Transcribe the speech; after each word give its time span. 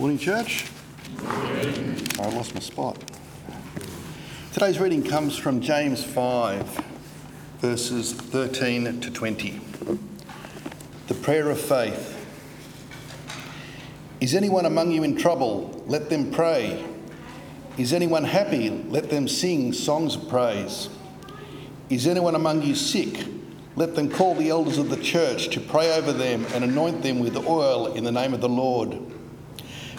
Morning, 0.00 0.16
church. 0.16 0.64
I 1.18 2.30
lost 2.30 2.54
my 2.54 2.60
spot. 2.60 2.96
Today's 4.50 4.78
reading 4.78 5.02
comes 5.02 5.36
from 5.36 5.60
James 5.60 6.02
5, 6.02 6.82
verses 7.58 8.14
13 8.14 9.02
to 9.02 9.10
20. 9.10 9.60
The 11.08 11.14
prayer 11.16 11.50
of 11.50 11.60
faith. 11.60 12.16
Is 14.22 14.34
anyone 14.34 14.64
among 14.64 14.90
you 14.90 15.02
in 15.02 15.18
trouble? 15.18 15.84
Let 15.86 16.08
them 16.08 16.30
pray. 16.30 16.82
Is 17.76 17.92
anyone 17.92 18.24
happy? 18.24 18.70
Let 18.70 19.10
them 19.10 19.28
sing 19.28 19.74
songs 19.74 20.16
of 20.16 20.30
praise. 20.30 20.88
Is 21.90 22.06
anyone 22.06 22.36
among 22.36 22.62
you 22.62 22.74
sick? 22.74 23.26
Let 23.76 23.96
them 23.96 24.10
call 24.10 24.34
the 24.34 24.48
elders 24.48 24.78
of 24.78 24.88
the 24.88 24.96
church 24.96 25.50
to 25.50 25.60
pray 25.60 25.94
over 25.94 26.14
them 26.14 26.46
and 26.54 26.64
anoint 26.64 27.02
them 27.02 27.18
with 27.18 27.36
oil 27.36 27.92
in 27.92 28.04
the 28.04 28.12
name 28.12 28.32
of 28.32 28.40
the 28.40 28.48
Lord. 28.48 28.98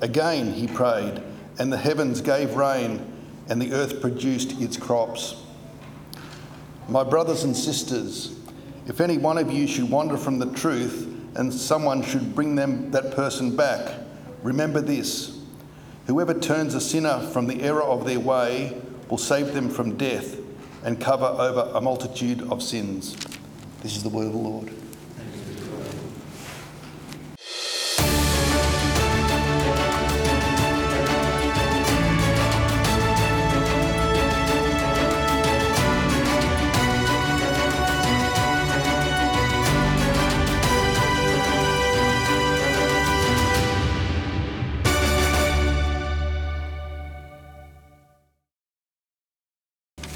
Again 0.00 0.52
he 0.52 0.66
prayed, 0.66 1.22
and 1.58 1.72
the 1.72 1.76
heavens 1.76 2.20
gave 2.20 2.56
rain, 2.56 3.06
and 3.48 3.60
the 3.60 3.72
earth 3.72 4.00
produced 4.00 4.60
its 4.60 4.76
crops. 4.76 5.36
My 6.88 7.04
brothers 7.04 7.44
and 7.44 7.56
sisters, 7.56 8.38
if 8.86 9.00
any 9.00 9.18
one 9.18 9.38
of 9.38 9.52
you 9.52 9.66
should 9.66 9.90
wander 9.90 10.16
from 10.16 10.38
the 10.38 10.52
truth, 10.54 11.06
and 11.36 11.52
someone 11.52 12.02
should 12.02 12.34
bring 12.34 12.54
them 12.54 12.90
that 12.90 13.12
person 13.12 13.54
back, 13.54 13.94
remember 14.42 14.80
this. 14.80 15.38
Whoever 16.06 16.34
turns 16.34 16.74
a 16.74 16.80
sinner 16.80 17.20
from 17.20 17.46
the 17.46 17.62
error 17.62 17.82
of 17.82 18.04
their 18.04 18.18
way 18.18 18.80
will 19.08 19.18
save 19.18 19.54
them 19.54 19.68
from 19.68 19.96
death 19.96 20.36
and 20.82 21.00
cover 21.00 21.26
over 21.26 21.70
a 21.74 21.80
multitude 21.80 22.42
of 22.50 22.62
sins. 22.62 23.16
This 23.82 23.96
is 23.96 24.02
the 24.02 24.08
word 24.08 24.26
of 24.26 24.32
the 24.32 24.38
Lord. 24.38 24.72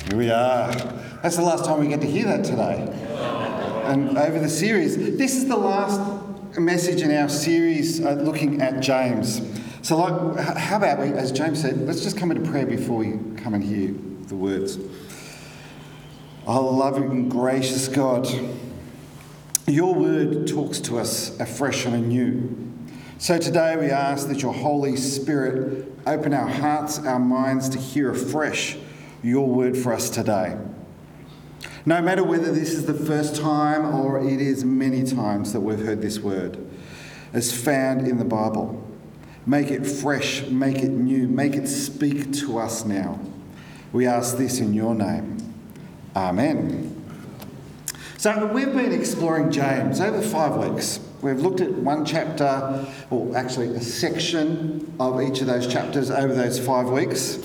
Here 0.09 0.19
we 0.19 0.31
are. 0.31 0.71
That's 1.23 1.37
the 1.37 1.43
last 1.43 1.65
time 1.65 1.81
we 1.81 1.89
get 1.89 2.03
to 2.03 2.07
hear 2.07 2.27
that 2.27 2.45
today. 2.45 2.87
And 3.87 4.19
over 4.19 4.39
the 4.39 4.51
series, 4.51 4.99
this 5.17 5.35
is 5.35 5.49
the 5.49 5.57
last 5.57 5.99
message 6.59 7.01
in 7.01 7.11
our 7.11 7.31
series 7.31 8.05
uh, 8.05 8.13
looking 8.13 8.61
at 8.61 8.83
James. 8.83 9.41
So, 9.81 9.97
like, 9.97 10.59
how 10.59 10.77
about 10.77 10.99
we, 10.99 11.07
as 11.07 11.33
James 11.33 11.63
said, 11.63 11.87
let's 11.87 12.03
just 12.03 12.19
come 12.19 12.31
into 12.31 12.51
prayer 12.51 12.67
before 12.67 12.99
we 12.99 13.13
come 13.41 13.55
and 13.55 13.65
hear 13.65 13.95
the 14.29 14.37
words. 14.37 14.79
Oh, 16.47 16.69
loving 16.69 17.11
and 17.11 17.31
gracious 17.31 17.89
God, 17.89 18.29
your 19.67 19.95
word 19.95 20.47
talks 20.47 20.81
to 20.81 20.99
us 20.99 21.41
afresh 21.41 21.87
and 21.87 21.95
anew. 21.95 22.75
So 23.17 23.39
today 23.39 23.75
we 23.79 23.87
ask 23.87 24.29
that 24.29 24.43
your 24.43 24.53
Holy 24.53 24.97
Spirit 24.97 25.91
open 26.07 26.35
our 26.35 26.49
hearts, 26.49 26.99
our 26.99 27.19
minds 27.19 27.71
to 27.71 27.79
hear 27.79 28.11
afresh 28.11 28.77
your 29.25 29.49
word 29.49 29.77
for 29.77 29.93
us 29.93 30.11
today. 30.11 30.57
No 31.87 32.01
matter 32.03 32.23
whether 32.23 32.53
this 32.53 32.73
is 32.73 32.87
the 32.87 32.95
first 32.95 33.37
time 33.37 33.95
or 33.95 34.21
it 34.21 34.41
is 34.41 34.65
many 34.65 35.03
times 35.03 35.53
that 35.53 35.61
we've 35.61 35.79
heard 35.79 36.03
this 36.03 36.19
word, 36.19 36.59
as 37.33 37.53
found 37.53 38.07
in 38.07 38.19
the 38.19 38.25
Bible, 38.25 38.87
make 39.47 39.71
it 39.71 39.87
fresh, 39.87 40.47
make 40.47 40.77
it 40.77 40.91
new, 40.91 41.27
make 41.27 41.55
it 41.55 41.67
speak 41.67 42.33
to 42.35 42.59
us 42.59 42.85
now. 42.85 43.19
We 43.93 44.07
ask 44.07 44.37
this 44.37 44.61
in 44.61 44.75
your 44.75 44.95
name. 44.95 45.39
Amen. 46.15 46.91
So, 48.19 48.47
we've 48.47 48.73
been 48.73 48.93
exploring 48.93 49.51
James 49.51 50.01
over 50.01 50.23
five 50.23 50.57
weeks. 50.57 51.01
We've 51.21 51.41
looked 51.41 51.61
at 51.61 51.73
one 51.73 52.05
chapter, 52.05 52.87
or 53.11 53.37
actually 53.37 53.69
a 53.75 53.81
section 53.81 54.95
of 54.99 55.21
each 55.21 55.41
of 55.41 55.47
those 55.47 55.67
chapters 55.67 56.11
over 56.11 56.35
those 56.35 56.59
five 56.59 56.89
weeks. 56.89 57.39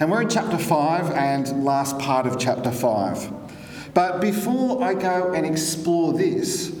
And 0.00 0.12
we're 0.12 0.22
in 0.22 0.28
chapter 0.28 0.58
5 0.58 1.10
and 1.10 1.64
last 1.64 1.98
part 1.98 2.24
of 2.24 2.38
chapter 2.38 2.70
5. 2.70 3.32
But 3.94 4.20
before 4.20 4.80
I 4.80 4.94
go 4.94 5.32
and 5.32 5.44
explore 5.44 6.12
this, 6.12 6.72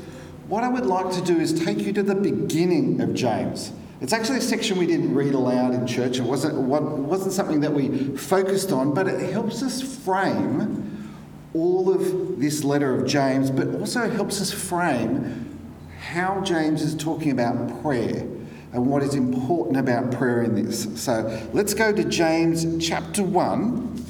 what 0.46 0.62
I 0.62 0.68
would 0.68 0.86
like 0.86 1.10
to 1.14 1.20
do 1.22 1.36
is 1.36 1.64
take 1.64 1.80
you 1.80 1.92
to 1.94 2.04
the 2.04 2.14
beginning 2.14 3.00
of 3.00 3.14
James. 3.14 3.72
It's 4.00 4.12
actually 4.12 4.38
a 4.38 4.42
section 4.42 4.78
we 4.78 4.86
didn't 4.86 5.12
read 5.12 5.34
aloud 5.34 5.74
in 5.74 5.84
church. 5.84 6.18
It 6.18 6.22
wasn't, 6.22 6.58
wasn't 6.58 7.32
something 7.32 7.60
that 7.62 7.72
we 7.72 8.16
focused 8.16 8.70
on, 8.70 8.94
but 8.94 9.08
it 9.08 9.32
helps 9.32 9.64
us 9.64 9.82
frame 9.82 11.12
all 11.54 11.92
of 11.92 12.38
this 12.38 12.62
letter 12.62 12.94
of 12.94 13.08
James, 13.08 13.50
but 13.50 13.66
also 13.80 14.08
helps 14.08 14.40
us 14.40 14.52
frame 14.52 15.58
how 15.98 16.40
James 16.42 16.82
is 16.82 16.94
talking 16.94 17.32
about 17.32 17.82
prayer 17.82 18.28
and 18.72 18.86
what 18.86 19.02
is 19.02 19.14
important 19.14 19.76
about 19.76 20.12
prayer 20.12 20.42
in 20.42 20.54
this. 20.54 20.88
So 21.00 21.48
let's 21.52 21.74
go 21.74 21.92
to 21.92 22.04
James 22.04 22.86
chapter 22.86 23.22
1. 23.22 24.04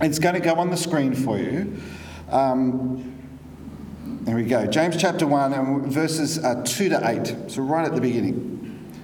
It's 0.00 0.18
going 0.18 0.34
to 0.34 0.40
go 0.40 0.54
on 0.54 0.70
the 0.70 0.76
screen 0.76 1.14
for 1.14 1.38
you. 1.38 1.80
Um, 2.30 3.14
there 4.22 4.36
we 4.36 4.44
go. 4.44 4.66
James 4.66 4.96
chapter 4.96 5.26
1 5.26 5.54
and 5.54 5.86
verses 5.86 6.38
uh, 6.44 6.62
2 6.64 6.90
to 6.90 7.00
8. 7.02 7.50
So, 7.50 7.62
right 7.62 7.86
at 7.86 7.94
the 7.94 8.00
beginning. 8.00 8.54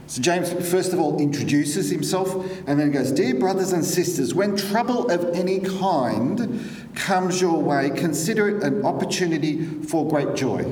So, 0.06 0.20
James, 0.20 0.52
first 0.70 0.92
of 0.92 1.00
all, 1.00 1.18
introduces 1.18 1.90
himself 1.90 2.34
and 2.66 2.78
then 2.78 2.90
goes, 2.90 3.10
Dear 3.10 3.34
brothers 3.36 3.72
and 3.72 3.82
sisters, 3.82 4.34
when 4.34 4.54
trouble 4.54 5.10
of 5.10 5.34
any 5.34 5.60
kind 5.60 6.90
comes 6.94 7.40
your 7.40 7.62
way, 7.62 7.90
consider 7.90 8.56
it 8.56 8.62
an 8.62 8.84
opportunity 8.84 9.64
for 9.82 10.06
great 10.06 10.34
joy. 10.34 10.70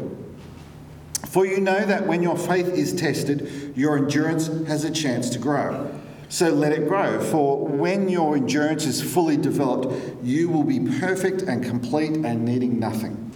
For 1.33 1.47
you 1.47 1.61
know 1.63 1.87
that 1.87 2.07
when 2.07 2.23
your 2.23 2.37
faith 2.37 2.69
is 2.69 2.93
tested, 2.93 3.73
your 3.75 3.97
endurance 3.97 4.49
has 4.67 4.85
a 4.85 4.91
chance 4.91 5.31
to 5.31 5.39
grow. 5.39 5.91
So 6.29 6.51
let 6.51 6.73
it 6.73 6.87
grow, 6.87 7.21
for 7.23 7.67
when 7.67 8.11
your 8.11 8.37
endurance 8.37 8.85
is 8.85 9.01
fully 9.01 9.39
developed, 9.39 10.23
you 10.23 10.51
will 10.51 10.63
be 10.63 10.79
perfect 11.01 11.41
and 11.41 11.65
complete 11.65 12.11
and 12.17 12.45
needing 12.45 12.79
nothing. 12.79 13.33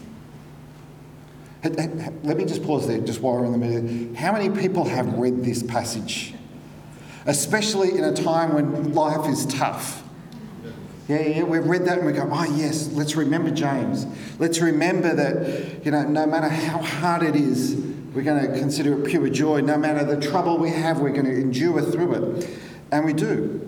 Let 1.65 2.37
me 2.37 2.45
just 2.45 2.63
pause 2.65 2.87
there, 2.87 3.01
just 3.01 3.23
while 3.23 3.37
we're 3.37 3.47
in 3.47 3.53
the 3.53 3.59
middle. 3.59 4.15
How 4.15 4.31
many 4.31 4.51
people 4.51 4.85
have 4.85 5.15
read 5.15 5.43
this 5.43 5.63
passage? 5.63 6.35
Especially 7.25 7.93
in 7.97 8.05
a 8.05 8.13
time 8.13 8.53
when 8.53 8.93
life 8.93 9.27
is 9.27 9.47
tough. 9.47 10.06
Yeah, 11.09 11.21
yeah, 11.21 11.43
we've 11.45 11.65
read 11.65 11.85
that 11.85 11.99
and 11.99 12.07
we 12.07 12.13
go, 12.13 12.29
oh, 12.31 12.45
yes, 12.57 12.89
let's 12.93 13.15
remember 13.15 13.51
James. 13.51 14.07
Let's 14.41 14.61
remember 14.61 15.15
that, 15.15 15.85
you 15.85 15.93
know, 15.93 16.03
no 16.03 16.27
matter 16.27 16.49
how 16.49 16.79
hard 16.79 17.23
it 17.23 17.37
is, 17.37 17.77
we're 18.13 18.23
going 18.23 18.51
to 18.51 18.59
consider 18.59 19.01
it 19.01 19.07
pure 19.07 19.29
joy. 19.29 19.61
No 19.61 19.77
matter 19.77 20.05
the 20.05 20.21
trouble 20.21 20.59
we 20.59 20.71
have, 20.71 20.99
we're 20.99 21.11
going 21.11 21.27
to 21.27 21.35
endure 21.35 21.81
through 21.81 22.15
it. 22.15 22.51
And 22.91 23.05
we 23.05 23.13
do. 23.13 23.63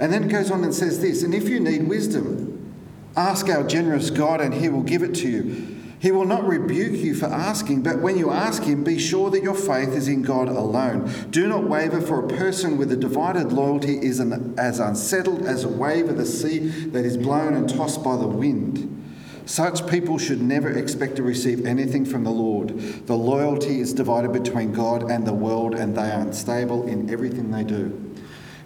And 0.00 0.12
then 0.12 0.24
it 0.24 0.28
goes 0.28 0.50
on 0.50 0.64
and 0.64 0.74
says 0.74 1.00
this 1.00 1.22
And 1.22 1.34
if 1.34 1.48
you 1.48 1.60
need 1.60 1.86
wisdom, 1.86 2.74
ask 3.16 3.48
our 3.48 3.62
generous 3.62 4.10
God 4.10 4.40
and 4.40 4.54
he 4.54 4.68
will 4.68 4.82
give 4.82 5.02
it 5.02 5.14
to 5.16 5.28
you. 5.28 5.79
He 6.00 6.10
will 6.10 6.24
not 6.24 6.46
rebuke 6.46 6.98
you 6.98 7.14
for 7.14 7.26
asking, 7.26 7.82
but 7.82 8.00
when 8.00 8.16
you 8.16 8.30
ask 8.30 8.62
him, 8.62 8.82
be 8.82 8.98
sure 8.98 9.28
that 9.30 9.42
your 9.42 9.54
faith 9.54 9.90
is 9.90 10.08
in 10.08 10.22
God 10.22 10.48
alone. 10.48 11.12
Do 11.28 11.46
not 11.46 11.68
waver, 11.68 12.00
for 12.00 12.24
a 12.24 12.28
person 12.28 12.78
with 12.78 12.90
a 12.90 12.96
divided 12.96 13.52
loyalty 13.52 13.98
is 13.98 14.18
an, 14.18 14.54
as 14.58 14.80
unsettled 14.80 15.42
as 15.42 15.62
a 15.62 15.68
wave 15.68 16.08
of 16.08 16.16
the 16.16 16.24
sea 16.24 16.58
that 16.86 17.04
is 17.04 17.18
blown 17.18 17.52
and 17.52 17.68
tossed 17.68 18.02
by 18.02 18.16
the 18.16 18.26
wind. 18.26 18.96
Such 19.44 19.86
people 19.88 20.16
should 20.16 20.40
never 20.40 20.70
expect 20.70 21.16
to 21.16 21.22
receive 21.22 21.66
anything 21.66 22.06
from 22.06 22.24
the 22.24 22.30
Lord. 22.30 22.78
The 23.06 23.16
loyalty 23.16 23.80
is 23.80 23.92
divided 23.92 24.32
between 24.32 24.72
God 24.72 25.10
and 25.10 25.26
the 25.26 25.34
world, 25.34 25.74
and 25.74 25.94
they 25.94 26.10
are 26.10 26.20
unstable 26.20 26.88
in 26.88 27.10
everything 27.10 27.50
they 27.50 27.64
do. 27.64 28.14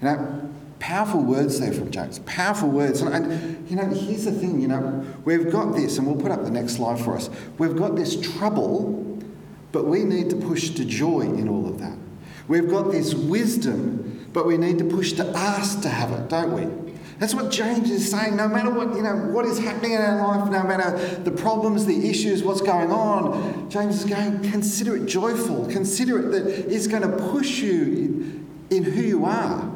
Now, 0.01 0.51
powerful 0.79 1.23
words 1.23 1.61
there 1.61 1.73
from 1.73 1.91
James. 1.91 2.19
Powerful 2.21 2.69
words. 2.69 3.01
And, 3.01 3.15
and, 3.15 3.71
you 3.71 3.77
know, 3.77 3.87
here's 3.87 4.25
the 4.25 4.33
thing, 4.33 4.61
you 4.61 4.69
know, 4.69 5.05
we've 5.25 5.51
got 5.51 5.75
this, 5.75 5.99
and 5.99 6.07
we'll 6.07 6.21
put 6.21 6.31
up 6.31 6.45
the 6.45 6.51
next 6.51 6.77
slide 6.77 7.01
for 7.01 7.17
us. 7.17 7.31
We've 7.59 7.77
got 7.77 7.97
this 7.97 8.21
trouble, 8.21 9.19
but 9.73 9.87
we 9.87 10.05
need 10.05 10.31
to 10.31 10.37
push 10.37 10.71
to 10.71 10.85
joy 10.85 11.23
in 11.23 11.49
all 11.49 11.67
of 11.67 11.79
that. 11.81 11.97
We've 12.49 12.69
got 12.69 12.93
this 12.93 13.15
wisdom, 13.15 14.29
but 14.33 14.47
we 14.47 14.57
need 14.57 14.79
to 14.79 14.85
push 14.85 15.13
to 15.15 15.27
ask 15.37 15.81
to 15.83 15.89
have 15.89 16.13
it, 16.13 16.29
don't 16.29 16.53
we? 16.53 16.85
That's 17.19 17.35
what 17.35 17.51
James 17.51 17.91
is 17.91 18.11
saying. 18.11 18.37
No 18.37 18.49
matter 18.49 18.71
what, 18.71 18.95
you 18.97 19.03
know, 19.03 19.15
what 19.15 19.45
is 19.47 19.59
happening 19.59 19.93
in 19.93 20.01
our 20.01 20.19
life, 20.19 20.51
no 20.51 20.63
matter 20.65 20.99
the 21.23 21.31
problems, 21.31 21.87
the 21.87 22.09
issues, 22.09 22.43
what's 22.43 22.61
going 22.61 22.91
on, 22.91 23.71
James 23.71 24.01
is 24.01 24.05
going, 24.05 24.43
consider 24.51 24.97
it 24.97 25.07
joyful. 25.07 25.67
Consider 25.69 26.19
it 26.19 26.33
that 26.33 26.73
it's 26.73 26.87
going 26.87 27.03
to 27.03 27.17
push 27.31 27.61
you 27.61 27.83
in, 27.83 28.47
in 28.71 28.83
who 28.83 29.01
you 29.01 29.25
are. 29.25 29.74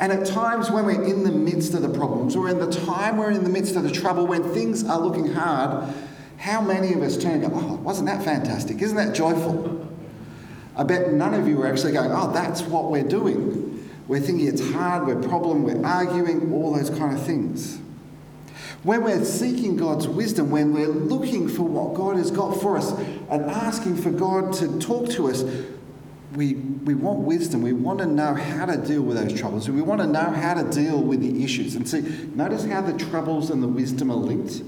And 0.00 0.12
at 0.12 0.26
times 0.26 0.70
when 0.70 0.86
we're 0.86 1.02
in 1.02 1.24
the 1.24 1.32
midst 1.32 1.74
of 1.74 1.82
the 1.82 1.88
problems, 1.88 2.36
or 2.36 2.48
in 2.48 2.58
the 2.58 2.70
time 2.70 3.16
we're 3.16 3.32
in 3.32 3.42
the 3.42 3.50
midst 3.50 3.74
of 3.74 3.82
the 3.82 3.90
trouble, 3.90 4.26
when 4.26 4.42
things 4.54 4.84
are 4.84 4.98
looking 4.98 5.32
hard, 5.32 5.92
how 6.36 6.60
many 6.60 6.92
of 6.92 7.02
us 7.02 7.16
turn 7.16 7.42
and 7.42 7.50
go, 7.50 7.50
oh, 7.52 7.74
wasn't 7.76 8.06
that 8.06 8.22
fantastic? 8.22 8.80
Isn't 8.80 8.96
that 8.96 9.14
joyful? 9.14 9.88
I 10.76 10.84
bet 10.84 11.12
none 11.12 11.34
of 11.34 11.48
you 11.48 11.60
are 11.62 11.66
actually 11.66 11.92
going, 11.92 12.12
oh, 12.12 12.32
that's 12.32 12.62
what 12.62 12.92
we're 12.92 13.02
doing. 13.02 13.88
We're 14.06 14.20
thinking 14.20 14.46
it's 14.46 14.70
hard, 14.70 15.06
we're 15.06 15.20
problem, 15.20 15.64
we're 15.64 15.84
arguing, 15.84 16.52
all 16.52 16.72
those 16.74 16.90
kind 16.90 17.16
of 17.16 17.26
things. 17.26 17.78
When 18.84 19.02
we're 19.02 19.24
seeking 19.24 19.76
God's 19.76 20.06
wisdom, 20.06 20.50
when 20.50 20.72
we're 20.72 20.86
looking 20.86 21.48
for 21.48 21.64
what 21.64 21.94
God 21.94 22.16
has 22.16 22.30
got 22.30 22.60
for 22.60 22.76
us 22.76 22.92
and 22.92 23.44
asking 23.50 23.96
for 23.96 24.10
God 24.10 24.52
to 24.54 24.78
talk 24.78 25.10
to 25.10 25.28
us, 25.28 25.42
we, 26.34 26.54
we 26.54 26.94
want 26.94 27.20
wisdom. 27.20 27.62
We 27.62 27.72
want 27.72 28.00
to 28.00 28.06
know 28.06 28.34
how 28.34 28.66
to 28.66 28.76
deal 28.76 29.02
with 29.02 29.16
those 29.16 29.38
troubles. 29.38 29.68
We 29.68 29.80
want 29.80 30.00
to 30.00 30.06
know 30.06 30.30
how 30.30 30.54
to 30.54 30.70
deal 30.70 31.00
with 31.00 31.20
the 31.20 31.42
issues. 31.42 31.74
And 31.74 31.88
see, 31.88 32.00
notice 32.34 32.64
how 32.64 32.82
the 32.82 32.96
troubles 33.06 33.50
and 33.50 33.62
the 33.62 33.68
wisdom 33.68 34.10
are 34.10 34.16
linked. 34.16 34.62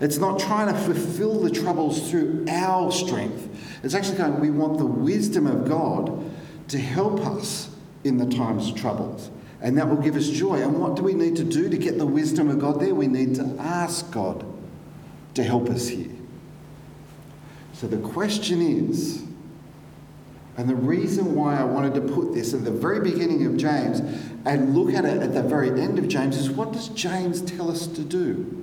It's 0.00 0.18
not 0.18 0.38
trying 0.38 0.72
to 0.72 0.80
fulfill 0.80 1.40
the 1.40 1.50
troubles 1.50 2.10
through 2.10 2.46
our 2.48 2.90
strength. 2.90 3.48
It's 3.82 3.94
actually 3.94 4.18
going, 4.18 4.40
we 4.40 4.50
want 4.50 4.78
the 4.78 4.86
wisdom 4.86 5.46
of 5.46 5.68
God 5.68 6.30
to 6.68 6.78
help 6.78 7.20
us 7.20 7.70
in 8.04 8.16
the 8.16 8.26
times 8.26 8.70
of 8.70 8.76
troubles. 8.76 9.30
And 9.60 9.76
that 9.76 9.88
will 9.88 9.96
give 9.96 10.14
us 10.14 10.28
joy. 10.28 10.62
And 10.62 10.80
what 10.80 10.94
do 10.94 11.02
we 11.02 11.14
need 11.14 11.36
to 11.36 11.44
do 11.44 11.68
to 11.68 11.76
get 11.76 11.98
the 11.98 12.06
wisdom 12.06 12.48
of 12.48 12.60
God 12.60 12.80
there? 12.80 12.94
We 12.94 13.08
need 13.08 13.34
to 13.34 13.56
ask 13.58 14.10
God 14.12 14.46
to 15.34 15.42
help 15.42 15.68
us 15.68 15.88
here. 15.88 16.10
So 17.72 17.88
the 17.88 17.98
question 17.98 18.62
is, 18.62 19.24
and 20.58 20.68
the 20.68 20.74
reason 20.74 21.34
why 21.34 21.56
I 21.56 21.64
wanted 21.64 21.94
to 21.94 22.00
put 22.00 22.34
this 22.34 22.52
at 22.52 22.64
the 22.64 22.70
very 22.70 23.00
beginning 23.00 23.46
of 23.46 23.56
James 23.56 24.00
and 24.44 24.74
look 24.76 24.92
at 24.92 25.04
it 25.04 25.22
at 25.22 25.32
the 25.32 25.42
very 25.42 25.68
end 25.80 25.98
of 25.98 26.08
James 26.08 26.36
is 26.36 26.50
what 26.50 26.72
does 26.72 26.88
James 26.88 27.40
tell 27.40 27.70
us 27.70 27.86
to 27.86 28.02
do? 28.02 28.58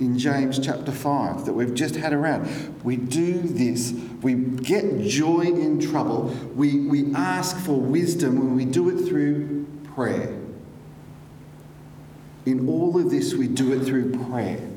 in 0.00 0.18
James 0.18 0.58
chapter 0.58 0.90
5 0.90 1.46
that 1.46 1.52
we've 1.52 1.72
just 1.72 1.94
had 1.94 2.12
around. 2.12 2.82
We 2.82 2.96
do 2.96 3.40
this, 3.40 3.92
we 4.22 4.34
get 4.34 5.02
joy 5.02 5.42
in 5.42 5.80
trouble, 5.80 6.34
we, 6.54 6.80
we 6.80 7.14
ask 7.14 7.56
for 7.58 7.80
wisdom 7.80 8.38
when 8.38 8.56
we 8.56 8.64
do 8.64 8.90
it 8.90 9.08
through 9.08 9.66
prayer. 9.94 10.36
In 12.44 12.68
all 12.68 12.98
of 12.98 13.10
this, 13.10 13.34
we 13.34 13.46
do 13.46 13.72
it 13.72 13.84
through 13.84 14.12
prayer. 14.26 14.68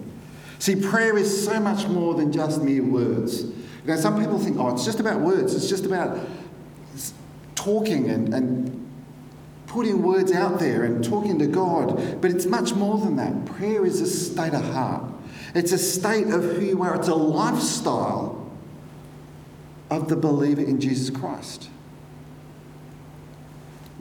See, 0.59 0.75
prayer 0.75 1.17
is 1.17 1.45
so 1.45 1.59
much 1.59 1.88
more 1.88 2.13
than 2.13 2.31
just 2.31 2.61
mere 2.61 2.83
words. 2.83 3.44
Know, 3.87 3.95
some 3.95 4.19
people 4.19 4.37
think, 4.37 4.57
oh, 4.59 4.73
it's 4.73 4.83
just 4.83 4.99
about 4.99 5.21
words, 5.21 5.55
it's 5.55 5.69
just 5.69 5.85
about 5.85 6.19
talking 7.55 8.09
and, 8.09 8.33
and 8.33 8.91
putting 9.65 10.01
words 10.01 10.31
out 10.31 10.59
there 10.59 10.83
and 10.83 11.03
talking 11.03 11.39
to 11.39 11.47
God, 11.47 12.21
but 12.21 12.29
it's 12.31 12.45
much 12.45 12.73
more 12.73 12.97
than 12.97 13.15
that. 13.15 13.45
Prayer 13.45 13.85
is 13.85 14.01
a 14.01 14.07
state 14.07 14.53
of 14.53 14.63
heart, 14.73 15.03
it's 15.55 15.71
a 15.71 15.77
state 15.77 16.27
of 16.27 16.43
who 16.43 16.65
you 16.65 16.83
are, 16.83 16.95
it's 16.95 17.07
a 17.07 17.15
lifestyle 17.15 18.51
of 19.89 20.09
the 20.09 20.17
believer 20.17 20.61
in 20.61 20.81
Jesus 20.81 21.09
Christ. 21.09 21.69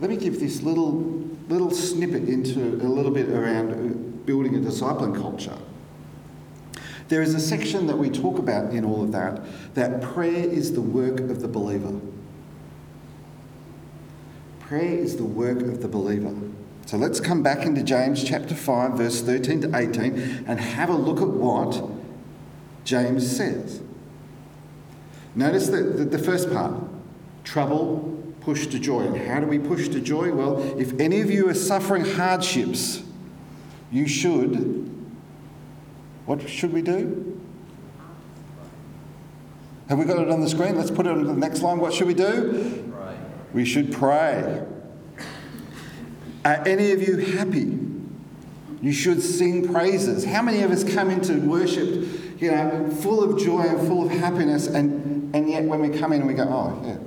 Let 0.01 0.11
me 0.11 0.17
give 0.17 0.41
this 0.41 0.63
little, 0.63 0.95
little 1.49 1.71
snippet 1.71 2.29
into 2.29 2.61
a 2.61 2.89
little 2.89 3.13
bit 3.13 3.29
around 3.29 3.73
uh, 3.73 3.97
building 4.27 4.57
a 4.57 4.59
discipling 4.59 5.15
culture. 5.15 5.57
There 7.09 7.23
is 7.23 7.35
a 7.35 7.41
section 7.41 7.87
that 7.87 7.97
we 7.97 8.11
talk 8.11 8.39
about 8.39 8.73
in 8.73 8.85
all 8.85 9.03
of 9.03 9.13
that 9.13 9.43
that 9.75 10.03
prayer 10.03 10.45
is 10.45 10.73
the 10.73 10.81
work 10.81 11.21
of 11.21 11.41
the 11.41 11.49
believer. 11.49 12.01
Prayer 14.61 14.99
is 14.99 15.17
the 15.17 15.25
work 15.25 15.61
of 15.61 15.83
the 15.83 15.89
believer. 15.89 16.35
So 16.87 16.97
let's 16.97 17.21
come 17.21 17.43
back 17.43 17.65
into 17.65 17.83
James 17.83 18.25
chapter 18.25 18.55
5, 18.55 18.93
verse 18.93 19.21
13 19.21 19.63
to 19.63 19.77
18, 19.77 20.45
and 20.47 20.61
have 20.61 20.89
a 20.89 20.95
look 20.95 21.21
at 21.21 21.29
what 21.29 21.83
James 22.85 23.37
says. 23.37 23.81
Notice 25.35 25.69
the, 25.69 25.83
the, 25.83 26.05
the 26.05 26.19
first 26.19 26.53
part 26.53 26.75
trouble, 27.47 28.35
push 28.41 28.67
to 28.67 28.79
joy. 28.79 29.03
And 29.03 29.17
how 29.17 29.41
do 29.41 29.47
we 29.47 29.59
push 29.59 29.89
to 29.89 30.01
joy? 30.01 30.33
Well, 30.33 30.61
if 30.79 30.99
any 31.01 31.21
of 31.21 31.31
you 31.31 31.49
are 31.49 31.55
suffering 31.55 32.05
hardships, 32.05 33.03
you 33.91 34.07
should. 34.07 34.96
What 36.27 36.49
should 36.49 36.73
we 36.73 36.83
do? 36.83 37.41
Have 39.89 39.99
we 39.99 40.05
got 40.05 40.19
it 40.19 40.29
on 40.29 40.41
the 40.41 40.49
screen? 40.49 40.77
Let's 40.77 40.91
put 40.91 41.07
it 41.07 41.13
on 41.13 41.25
the 41.25 41.33
next 41.33 41.63
line. 41.63 41.79
What 41.79 41.95
should 41.95 42.09
we 42.09 42.15
do? 42.15 42.93
We 43.53 43.65
should 43.65 43.93
pray. 43.93 44.65
Are 46.45 46.67
any 46.67 46.93
of 46.93 47.03
you 47.03 47.17
happy? 47.17 47.79
You 48.83 48.93
should 48.93 49.23
sing 49.23 49.73
praises. 49.73 50.25
How 50.25 50.43
many 50.43 50.63
of 50.63 50.71
us 50.71 50.85
come 50.85 51.11
into 51.11 51.41
worship, 51.41 52.41
you 52.41 52.51
know, 52.51 52.91
full 53.01 53.23
of 53.23 53.43
joy 53.43 53.63
and 53.63 53.87
full 53.87 54.05
of 54.05 54.11
happiness, 54.11 54.67
and, 54.67 55.35
and 55.35 55.49
yet 55.49 55.65
when 55.65 55.81
we 55.81 55.97
come 55.97 56.13
in 56.13 56.27
we 56.27 56.35
go, 56.35 56.45
oh, 56.45 56.81
yeah, 56.85 56.99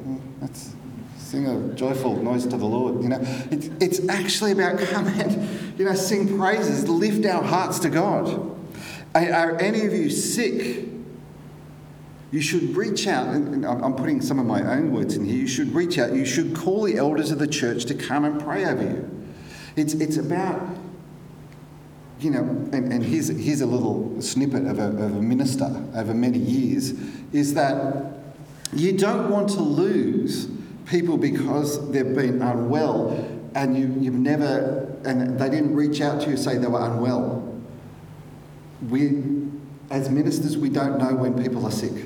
let's 0.42 0.74
sing 1.18 1.46
a 1.46 1.74
joyful 1.76 2.16
noise 2.24 2.48
to 2.48 2.58
the 2.58 2.66
Lord. 2.66 3.04
You 3.04 3.10
know, 3.10 3.20
it's, 3.52 3.68
it's 3.80 4.10
actually 4.10 4.52
about 4.52 4.80
coming, 4.90 5.76
you 5.78 5.86
know, 5.86 5.94
sing 5.94 6.38
praises, 6.38 6.90
lift 6.90 7.26
our 7.26 7.44
hearts 7.44 7.80
to 7.80 7.90
God. 7.90 8.49
Are, 9.28 9.58
any 9.58 9.86
of 9.86 9.94
you 9.94 10.10
sick? 10.10 10.86
You 12.32 12.42
should 12.42 12.76
reach 12.76 13.08
out, 13.08 13.28
and 13.28 13.66
I'm 13.66 13.96
putting 13.96 14.22
some 14.22 14.38
of 14.38 14.46
my 14.46 14.62
own 14.62 14.94
words 14.94 15.16
in 15.16 15.26
here. 15.26 15.36
You 15.36 15.48
should 15.48 15.74
reach 15.74 15.98
out. 15.98 16.14
You 16.14 16.26
should 16.26 16.56
call 16.56 16.84
the 16.84 16.98
elders 16.98 17.32
of 17.32 17.40
the 17.40 17.48
church 17.48 17.86
to 17.86 17.96
come 17.96 18.24
and 18.24 18.40
pray 18.40 18.66
over 18.66 18.84
you. 18.84 19.10
It's, 19.76 19.94
it's 19.96 20.18
about, 20.18 20.62
you 22.20 22.30
know, 22.30 22.42
and, 22.42 22.94
and 22.94 23.04
here's, 23.04 23.30
here's 23.30 23.62
a 23.62 23.66
little 23.66 24.22
snippet 24.22 24.68
of 24.68 24.78
a, 24.78 24.88
of 24.88 25.00
a 25.00 25.22
minister 25.22 25.84
over 25.96 26.14
many 26.14 26.38
years 26.38 26.94
is 27.34 27.54
that 27.56 28.14
you 28.74 28.98
don't 28.98 29.30
want 29.30 29.50
to 29.50 29.62
lose 29.62 30.48
people 30.86 31.18
because 31.18 31.90
they've 31.92 32.16
been 32.16 32.42
unwell 32.42 33.12
and 33.56 33.78
you, 33.78 33.96
you've 34.00 34.14
never, 34.14 34.96
and 35.06 35.40
they 35.40 35.50
didn't 35.50 35.76
reach 35.76 36.02
out 36.02 36.22
to 36.22 36.30
you 36.30 36.38
say 36.38 36.58
they 36.58 36.68
were 36.68 36.86
unwell. 36.86 37.39
We, 38.88 39.24
as 39.90 40.10
ministers, 40.10 40.58
we 40.58 40.70
don't 40.70 41.00
know 41.00 41.16
when 41.16 41.42
people 41.42 41.66
are 41.66 41.72
sick. 41.72 42.06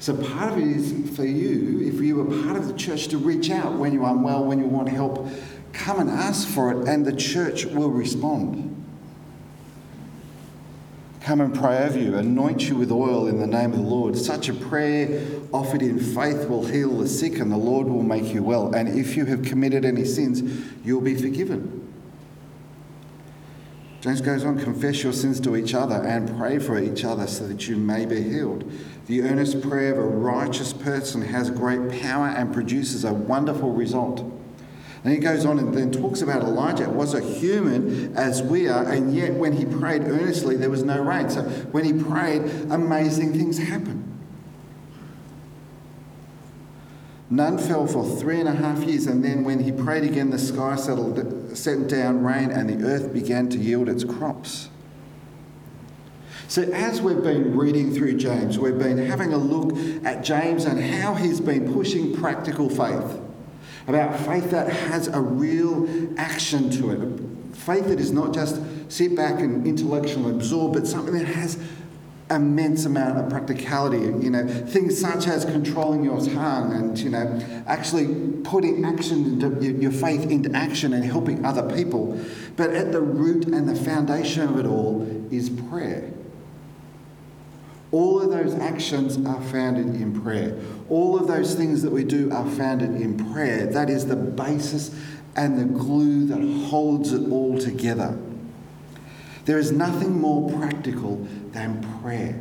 So 0.00 0.16
part 0.16 0.52
of 0.52 0.58
it 0.58 0.66
is 0.66 1.16
for 1.16 1.24
you, 1.24 1.80
if 1.86 2.00
you 2.00 2.20
are 2.20 2.42
part 2.42 2.56
of 2.56 2.66
the 2.66 2.74
church, 2.74 3.08
to 3.08 3.18
reach 3.18 3.50
out 3.50 3.74
when 3.74 3.92
you're 3.92 4.06
unwell, 4.06 4.44
when 4.44 4.58
you 4.58 4.66
want 4.66 4.88
help, 4.88 5.28
come 5.72 6.00
and 6.00 6.10
ask 6.10 6.46
for 6.46 6.72
it, 6.72 6.88
and 6.88 7.06
the 7.06 7.14
church 7.14 7.64
will 7.64 7.90
respond. 7.90 8.70
Come 11.22 11.40
and 11.40 11.54
pray 11.54 11.78
over 11.84 11.98
you, 11.98 12.16
anoint 12.16 12.68
you 12.68 12.76
with 12.76 12.92
oil 12.92 13.28
in 13.28 13.38
the 13.38 13.46
name 13.46 13.72
of 13.72 13.78
the 13.78 13.84
Lord. 13.84 14.14
Such 14.14 14.50
a 14.50 14.52
prayer 14.52 15.26
offered 15.54 15.80
in 15.80 15.98
faith 15.98 16.50
will 16.50 16.66
heal 16.66 16.98
the 16.98 17.08
sick, 17.08 17.38
and 17.38 17.50
the 17.50 17.56
Lord 17.56 17.86
will 17.86 18.02
make 18.02 18.34
you 18.34 18.42
well. 18.42 18.74
And 18.74 18.88
if 18.90 19.16
you 19.16 19.24
have 19.24 19.42
committed 19.42 19.86
any 19.86 20.04
sins, 20.04 20.42
you'll 20.84 21.00
be 21.00 21.14
forgiven. 21.14 21.80
James 24.04 24.20
goes 24.20 24.44
on, 24.44 24.58
confess 24.58 25.02
your 25.02 25.14
sins 25.14 25.40
to 25.40 25.56
each 25.56 25.72
other 25.72 25.94
and 25.94 26.36
pray 26.36 26.58
for 26.58 26.78
each 26.78 27.06
other 27.06 27.26
so 27.26 27.48
that 27.48 27.66
you 27.68 27.76
may 27.76 28.04
be 28.04 28.22
healed. 28.22 28.70
The 29.06 29.22
earnest 29.22 29.62
prayer 29.62 29.92
of 29.92 29.98
a 29.98 30.06
righteous 30.06 30.74
person 30.74 31.22
has 31.22 31.48
great 31.48 32.02
power 32.02 32.28
and 32.28 32.52
produces 32.52 33.04
a 33.04 33.14
wonderful 33.14 33.72
result. 33.72 34.20
And 34.20 35.14
he 35.14 35.18
goes 35.18 35.46
on 35.46 35.58
and 35.58 35.72
then 35.72 35.90
talks 35.90 36.20
about 36.20 36.42
Elijah 36.42 36.90
was 36.90 37.14
a 37.14 37.22
human 37.22 38.14
as 38.14 38.42
we 38.42 38.68
are, 38.68 38.84
and 38.84 39.16
yet 39.16 39.32
when 39.32 39.54
he 39.54 39.64
prayed 39.64 40.02
earnestly, 40.02 40.56
there 40.56 40.68
was 40.68 40.82
no 40.82 41.02
rain. 41.02 41.30
So 41.30 41.40
when 41.72 41.86
he 41.86 41.94
prayed, 41.94 42.42
amazing 42.68 43.32
things 43.32 43.56
happened. 43.56 44.13
None 47.30 47.58
fell 47.58 47.86
for 47.86 48.04
three 48.04 48.38
and 48.38 48.48
a 48.48 48.52
half 48.52 48.84
years, 48.84 49.06
and 49.06 49.24
then 49.24 49.44
when 49.44 49.60
he 49.60 49.72
prayed 49.72 50.04
again, 50.04 50.30
the 50.30 50.38
sky 50.38 50.76
settled, 50.76 51.56
sent 51.56 51.88
down 51.88 52.22
rain, 52.22 52.50
and 52.50 52.68
the 52.68 52.86
earth 52.86 53.12
began 53.12 53.48
to 53.48 53.58
yield 53.58 53.88
its 53.88 54.04
crops. 54.04 54.68
So, 56.48 56.62
as 56.62 57.00
we've 57.00 57.22
been 57.22 57.56
reading 57.56 57.94
through 57.94 58.18
James, 58.18 58.58
we've 58.58 58.78
been 58.78 58.98
having 58.98 59.32
a 59.32 59.38
look 59.38 59.76
at 60.04 60.22
James 60.22 60.66
and 60.66 60.78
how 60.78 61.14
he's 61.14 61.40
been 61.40 61.72
pushing 61.72 62.14
practical 62.14 62.68
faith. 62.68 63.20
About 63.86 64.18
faith 64.20 64.50
that 64.50 64.70
has 64.70 65.08
a 65.08 65.20
real 65.20 65.88
action 66.18 66.70
to 66.70 66.90
it. 66.90 67.56
Faith 67.56 67.86
that 67.86 67.98
is 68.00 68.12
not 68.12 68.34
just 68.34 68.60
sit 68.88 69.16
back 69.16 69.40
and 69.40 69.66
intellectually 69.66 70.30
absorb, 70.30 70.74
but 70.74 70.86
something 70.86 71.14
that 71.14 71.26
has 71.26 71.58
immense 72.30 72.84
amount 72.84 73.18
of 73.18 73.28
practicality. 73.28 73.98
You 73.98 74.30
know, 74.30 74.46
things 74.46 74.98
such 74.98 75.26
as 75.26 75.44
controlling 75.44 76.04
your 76.04 76.24
tongue 76.24 76.72
and 76.72 76.98
you 76.98 77.10
know 77.10 77.40
actually 77.66 78.14
putting 78.42 78.84
action 78.84 79.42
into 79.42 79.72
your 79.72 79.92
faith 79.92 80.30
into 80.30 80.50
action 80.54 80.92
and 80.92 81.04
helping 81.04 81.44
other 81.44 81.74
people. 81.74 82.18
But 82.56 82.70
at 82.70 82.92
the 82.92 83.00
root 83.00 83.46
and 83.46 83.68
the 83.68 83.76
foundation 83.76 84.48
of 84.48 84.58
it 84.58 84.66
all 84.66 85.02
is 85.30 85.50
prayer. 85.50 86.10
All 87.90 88.20
of 88.20 88.30
those 88.30 88.54
actions 88.54 89.16
are 89.24 89.40
founded 89.40 89.86
in 90.00 90.20
prayer. 90.20 90.58
All 90.88 91.16
of 91.16 91.28
those 91.28 91.54
things 91.54 91.82
that 91.82 91.92
we 91.92 92.02
do 92.02 92.28
are 92.32 92.48
founded 92.50 93.00
in 93.00 93.32
prayer. 93.32 93.66
That 93.66 93.88
is 93.88 94.06
the 94.06 94.16
basis 94.16 94.90
and 95.36 95.56
the 95.58 95.64
glue 95.64 96.26
that 96.26 96.68
holds 96.68 97.12
it 97.12 97.30
all 97.30 97.56
together. 97.56 98.18
There 99.44 99.58
is 99.58 99.72
nothing 99.72 100.20
more 100.20 100.50
practical 100.58 101.16
than 101.52 101.82
prayer. 102.00 102.40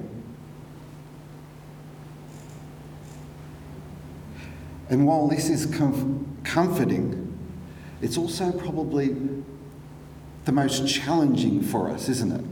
And 4.90 5.06
while 5.06 5.28
this 5.28 5.50
is 5.50 5.68
comf- 5.68 6.26
comforting, 6.44 7.38
it's 8.02 8.18
also 8.18 8.52
probably 8.52 9.16
the 10.46 10.52
most 10.52 10.88
challenging 10.88 11.62
for 11.62 11.90
us, 11.90 12.10
isn't 12.10 12.32
it? 12.32 12.46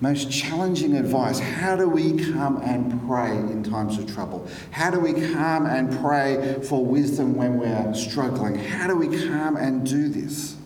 Most 0.00 0.30
challenging 0.30 0.96
advice. 0.96 1.38
How 1.38 1.76
do 1.76 1.88
we 1.88 2.16
come 2.32 2.56
and 2.62 3.06
pray 3.06 3.30
in 3.30 3.62
times 3.62 3.98
of 3.98 4.12
trouble? 4.12 4.48
How 4.70 4.90
do 4.90 4.98
we 4.98 5.12
come 5.12 5.66
and 5.66 5.90
pray 6.00 6.58
for 6.62 6.84
wisdom 6.84 7.34
when 7.36 7.58
we're 7.58 7.94
struggling? 7.94 8.56
How 8.56 8.86
do 8.86 8.96
we 8.96 9.08
come 9.28 9.56
and 9.56 9.86
do 9.86 10.08
this? 10.08 10.56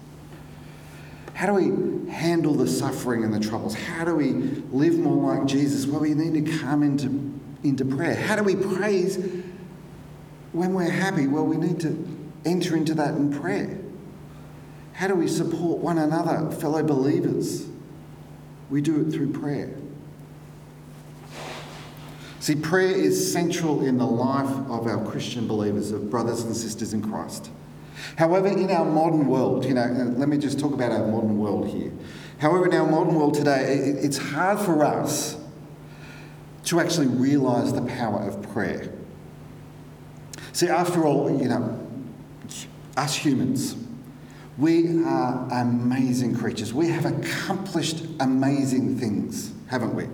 How 1.34 1.46
do 1.46 1.54
we 1.54 2.10
handle 2.10 2.54
the 2.54 2.68
suffering 2.68 3.24
and 3.24 3.34
the 3.34 3.40
troubles? 3.40 3.74
How 3.74 4.04
do 4.04 4.14
we 4.14 4.32
live 4.32 4.98
more 4.98 5.34
like 5.34 5.46
Jesus? 5.46 5.84
Well, 5.84 6.00
we 6.00 6.14
need 6.14 6.46
to 6.46 6.58
come 6.58 6.82
into, 6.82 7.40
into 7.64 7.84
prayer. 7.84 8.14
How 8.14 8.36
do 8.36 8.44
we 8.44 8.54
praise 8.54 9.18
when 10.52 10.74
we're 10.74 10.90
happy? 10.90 11.26
Well, 11.26 11.44
we 11.44 11.56
need 11.56 11.80
to 11.80 12.08
enter 12.44 12.76
into 12.76 12.94
that 12.94 13.14
in 13.14 13.32
prayer. 13.32 13.78
How 14.92 15.08
do 15.08 15.16
we 15.16 15.26
support 15.26 15.80
one 15.80 15.98
another, 15.98 16.52
fellow 16.52 16.84
believers? 16.84 17.66
We 18.70 18.80
do 18.80 19.00
it 19.00 19.10
through 19.10 19.32
prayer. 19.32 19.74
See, 22.38 22.54
prayer 22.54 22.92
is 22.92 23.32
central 23.32 23.84
in 23.84 23.98
the 23.98 24.06
life 24.06 24.50
of 24.70 24.86
our 24.86 25.04
Christian 25.04 25.48
believers, 25.48 25.90
of 25.90 26.10
brothers 26.10 26.42
and 26.42 26.56
sisters 26.56 26.92
in 26.92 27.02
Christ. 27.02 27.50
However, 28.16 28.48
in 28.48 28.70
our 28.70 28.84
modern 28.84 29.26
world, 29.26 29.64
you 29.64 29.74
know, 29.74 29.82
uh, 29.82 30.04
let 30.18 30.28
me 30.28 30.38
just 30.38 30.58
talk 30.58 30.72
about 30.72 30.92
our 30.92 31.06
modern 31.06 31.38
world 31.38 31.68
here. 31.68 31.92
However, 32.38 32.66
in 32.66 32.74
our 32.74 32.90
modern 32.90 33.14
world 33.14 33.34
today, 33.34 33.74
it's 34.02 34.18
hard 34.18 34.58
for 34.58 34.84
us 34.84 35.36
to 36.64 36.80
actually 36.80 37.06
realise 37.06 37.72
the 37.72 37.82
power 37.82 38.20
of 38.20 38.42
prayer. 38.52 38.92
See, 40.52 40.68
after 40.68 41.04
all, 41.04 41.40
you 41.40 41.48
know, 41.48 41.80
us 42.96 43.14
humans, 43.14 43.76
we 44.56 45.02
are 45.04 45.48
amazing 45.50 46.36
creatures. 46.36 46.72
We 46.72 46.88
have 46.88 47.04
accomplished 47.06 48.04
amazing 48.20 48.98
things, 48.98 49.52
haven't 49.68 49.94
we? 49.94 50.06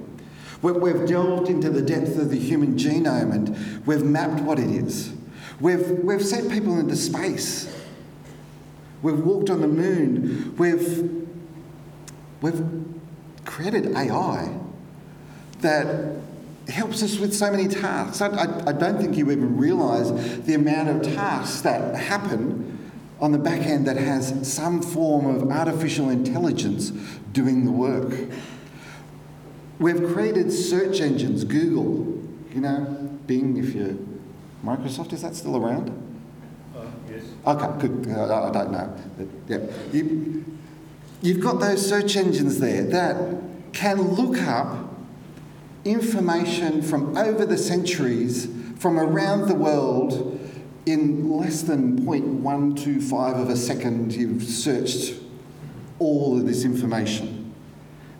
We've 0.62 1.06
delved 1.06 1.48
into 1.48 1.70
the 1.70 1.82
depth 1.82 2.18
of 2.18 2.30
the 2.30 2.38
human 2.38 2.76
genome 2.76 3.32
and 3.32 3.86
we've 3.86 4.02
mapped 4.02 4.42
what 4.42 4.58
it 4.58 4.70
is. 4.70 5.12
We've, 5.60 5.90
we've 5.90 6.24
sent 6.24 6.50
people 6.50 6.78
into 6.78 6.96
space. 6.96 7.74
We've 9.02 9.20
walked 9.20 9.50
on 9.50 9.60
the 9.60 9.68
moon. 9.68 10.56
We've, 10.56 11.26
we've 12.40 12.64
created 13.44 13.94
AI 13.94 14.58
that 15.60 16.16
helps 16.68 17.02
us 17.02 17.18
with 17.18 17.34
so 17.34 17.50
many 17.50 17.68
tasks. 17.68 18.20
I, 18.20 18.28
I, 18.28 18.68
I 18.68 18.72
don't 18.72 18.98
think 18.98 19.16
you 19.16 19.30
even 19.30 19.56
realise 19.56 20.38
the 20.44 20.54
amount 20.54 20.88
of 20.88 21.14
tasks 21.14 21.60
that 21.62 21.94
happen 21.94 22.78
on 23.20 23.32
the 23.32 23.38
back 23.38 23.66
end 23.66 23.86
that 23.86 23.98
has 23.98 24.50
some 24.50 24.80
form 24.80 25.26
of 25.26 25.50
artificial 25.50 26.08
intelligence 26.08 26.90
doing 27.32 27.66
the 27.66 27.72
work. 27.72 28.14
We've 29.78 30.12
created 30.12 30.52
search 30.52 31.00
engines, 31.00 31.44
Google, 31.44 32.18
you 32.54 32.60
know, 32.60 32.84
Bing, 33.26 33.56
if 33.56 33.74
you're 33.74 33.96
Microsoft, 34.64 35.12
is 35.12 35.22
that 35.22 35.34
still 35.34 35.56
around? 35.56 35.90
Uh, 36.76 36.84
yes. 37.10 37.24
Okay, 37.46 37.78
good. 37.78 38.08
Uh, 38.08 38.48
I 38.48 38.52
don't 38.52 38.72
know. 38.72 38.94
But, 39.16 39.26
yeah. 39.48 39.66
You, 39.92 40.44
you've 41.22 41.40
got 41.40 41.60
those 41.60 41.86
search 41.86 42.16
engines 42.16 42.60
there 42.60 42.84
that 42.84 43.40
can 43.72 44.14
look 44.14 44.40
up 44.42 44.88
information 45.84 46.82
from 46.82 47.16
over 47.16 47.46
the 47.46 47.56
centuries 47.56 48.48
from 48.78 48.98
around 48.98 49.48
the 49.48 49.54
world 49.54 50.38
in 50.86 51.30
less 51.30 51.62
than 51.62 52.00
0.125 52.00 53.42
of 53.42 53.48
a 53.48 53.56
second. 53.56 54.12
You've 54.12 54.42
searched 54.42 55.14
all 55.98 56.38
of 56.38 56.46
this 56.46 56.64
information. 56.64 57.54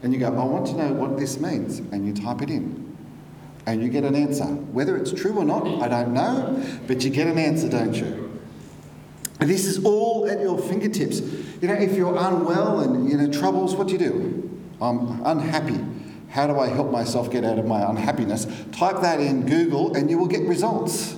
And 0.03 0.15
you 0.15 0.21
go, 0.21 0.27
I 0.29 0.45
want 0.45 0.67
to 0.69 0.73
know 0.75 0.93
what 0.93 1.19
this 1.19 1.39
means. 1.39 1.79
And 1.79 2.07
you 2.07 2.15
type 2.15 2.41
it 2.41 2.49
in 2.49 2.91
and 3.67 3.83
you 3.83 3.89
get 3.89 4.05
an 4.05 4.15
answer. 4.15 4.45
Whether 4.45 4.97
it's 4.97 5.13
true 5.13 5.33
or 5.33 5.45
not, 5.45 5.67
I 5.83 5.89
don't 5.89 6.13
know, 6.13 6.63
but 6.87 7.05
you 7.05 7.11
get 7.11 7.27
an 7.27 7.39
answer, 7.39 7.69
don't 7.69 7.95
you? 7.95 8.41
And 9.41 9.49
this 9.49 9.65
is 9.65 9.85
all 9.85 10.29
at 10.29 10.41
your 10.41 10.59
fingertips. 10.59 11.21
You 11.21 11.69
know, 11.69 11.75
if 11.75 11.95
you're 11.95 12.17
unwell 12.17 12.81
and 12.81 13.09
you 13.09 13.17
know 13.17 13.31
troubles, 13.33 13.75
what 13.75 13.89
do 13.89 13.95
you 13.95 13.99
do? 13.99 14.61
I'm 14.81 15.25
unhappy. 15.25 15.79
How 16.31 16.47
do 16.47 16.59
I 16.59 16.69
help 16.69 16.91
myself 16.91 17.31
get 17.31 17.45
out 17.45 17.59
of 17.59 17.67
my 17.67 17.89
unhappiness? 17.89 18.47
Type 18.73 19.01
that 19.03 19.21
in 19.21 19.47
Google 19.47 19.97
and 19.97 20.09
you 20.11 20.19
will 20.19 20.29
get 20.29 20.47
results. 20.47 21.17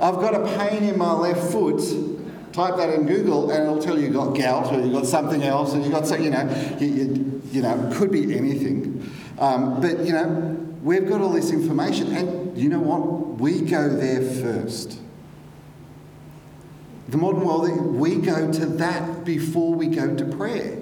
I've 0.00 0.16
got 0.16 0.34
a 0.34 0.56
pain 0.58 0.84
in 0.84 0.96
my 0.96 1.12
left 1.12 1.52
foot. 1.52 1.82
Type 2.52 2.76
that 2.76 2.88
in 2.90 3.06
Google 3.06 3.50
and 3.50 3.64
it'll 3.64 3.82
tell 3.82 3.98
you 3.98 4.06
you've 4.06 4.14
got 4.14 4.36
gout 4.36 4.72
or 4.72 4.80
you've 4.80 4.92
got 4.92 5.06
something 5.06 5.42
else 5.42 5.74
and 5.74 5.82
you've 5.84 5.92
got, 5.92 6.06
so, 6.06 6.16
you 6.16 6.30
know, 6.30 6.76
you, 6.80 6.86
you, 6.86 7.42
you 7.52 7.62
know, 7.62 7.90
could 7.94 8.10
be 8.10 8.36
anything. 8.36 9.08
Um, 9.38 9.80
but, 9.80 10.00
you 10.06 10.12
know, 10.12 10.59
we've 10.82 11.08
got 11.08 11.20
all 11.20 11.32
this 11.32 11.50
information 11.50 12.14
and 12.16 12.56
you 12.56 12.68
know 12.68 12.80
what? 12.80 13.40
We 13.40 13.62
go 13.62 13.88
there 13.88 14.22
first. 14.22 14.98
The 17.08 17.16
modern 17.16 17.44
world, 17.44 17.68
we 17.96 18.16
go 18.16 18.52
to 18.52 18.66
that 18.66 19.24
before 19.24 19.74
we 19.74 19.88
go 19.88 20.14
to 20.14 20.24
prayer. 20.24 20.78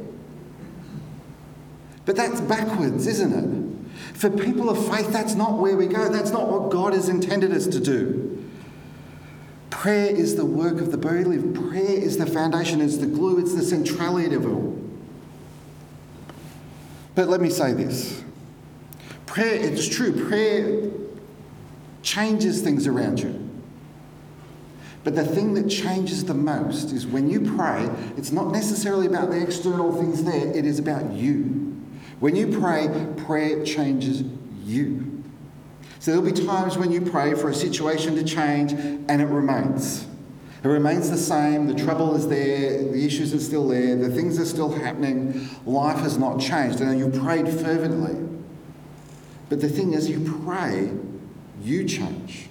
But 2.05 2.17
that's 2.17 2.41
backwards, 2.41 3.07
isn't 3.07 3.33
it? 3.33 4.17
For 4.17 4.31
people 4.31 4.69
of 4.71 4.89
faith, 4.89 5.13
that's 5.13 5.35
not 5.35 5.59
where 5.59 5.77
we 5.77 5.87
go. 5.87 6.09
That's 6.11 6.31
not 6.31 6.49
what 6.49 6.71
God 6.71 6.93
has 6.93 7.09
intended 7.09 7.53
us 7.53 7.67
to 7.69 7.81
do. 7.81 8.29
Prayer 9.71 10.15
is 10.15 10.35
the 10.35 10.45
work 10.45 10.81
of 10.81 10.91
the 10.91 10.99
believer. 10.99 11.69
Prayer 11.69 11.85
is 11.85 12.19
the 12.19 12.27
foundation, 12.27 12.81
it's 12.81 12.97
the 12.97 13.07
glue, 13.07 13.39
it's 13.39 13.55
the 13.55 13.63
centrality 13.63 14.35
of 14.35 14.45
it 14.45 14.49
all. 14.49 14.77
But 17.15 17.29
let 17.29 17.41
me 17.41 17.51
say 17.51 17.73
this 17.73 18.25
prayer, 19.29 19.55
it's 19.55 19.87
true, 19.87 20.27
prayer 20.27 20.91
changes 22.03 22.63
things 22.63 22.87
around 22.87 23.21
you. 23.21 23.49
But 25.05 25.15
the 25.15 25.25
thing 25.25 25.55
that 25.55 25.69
changes 25.69 26.25
the 26.25 26.35
most 26.35 26.93
is 26.93 27.07
when 27.07 27.31
you 27.31 27.41
pray, 27.57 27.89
it's 28.17 28.33
not 28.33 28.51
necessarily 28.51 29.07
about 29.07 29.31
the 29.31 29.41
external 29.41 29.95
things 29.95 30.25
there, 30.25 30.49
it 30.49 30.65
is 30.65 30.79
about 30.79 31.13
you. 31.13 31.77
When 32.21 32.35
you 32.35 32.59
pray, 32.59 32.89
prayer 33.17 33.65
changes 33.65 34.25
you. 34.65 35.23
So 36.01 36.11
there'll 36.11 36.27
be 36.27 36.33
times 36.33 36.77
when 36.77 36.93
you 36.93 37.01
pray 37.01 37.35
for 37.35 37.49
a 37.49 37.55
situation 37.55 38.17
to 38.17 38.25
change 38.25 38.73
and 38.73 39.23
it 39.23 39.27
remains. 39.27 40.07
It 40.63 40.69
remains 40.69 41.09
the 41.11 41.17
same, 41.17 41.69
the 41.69 41.75
trouble 41.75 42.17
is 42.17 42.27
there, 42.29 42.83
the 42.83 43.07
issues 43.07 43.33
are 43.33 43.39
still 43.39 43.69
there, 43.69 43.95
the 43.95 44.09
things 44.09 44.41
are 44.41 44.45
still 44.45 44.73
happening, 44.73 45.49
life 45.65 46.01
has 46.01 46.19
not 46.19 46.41
changed, 46.41 46.81
and 46.81 46.99
you 46.99 47.09
prayed 47.21 47.49
fervently. 47.49 48.28
But 49.49 49.61
the 49.61 49.69
thing 49.69 49.95
is, 49.95 50.09
you 50.09 50.21
pray, 50.45 50.91
you 51.63 51.85
change. 51.85 52.49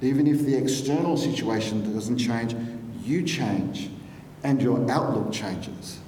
Even 0.00 0.26
if 0.26 0.44
the 0.44 0.54
external 0.54 1.16
situation 1.16 1.92
doesn't 1.92 2.18
change, 2.18 2.54
you 3.02 3.22
change 3.22 3.90
and 4.44 4.62
your 4.62 4.90
outlook 4.90 5.32
changes. 5.32 5.98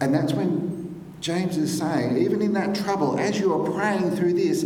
And 0.00 0.14
that's 0.14 0.32
when 0.32 1.04
James 1.20 1.56
is 1.56 1.76
saying, 1.76 2.16
even 2.18 2.42
in 2.42 2.52
that 2.54 2.74
trouble, 2.74 3.18
as 3.18 3.38
you 3.38 3.54
are 3.54 3.70
praying 3.72 4.16
through 4.16 4.34
this, 4.34 4.64